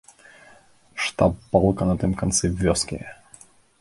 [1.03, 2.99] Штаб палка на тым канцы вёскі.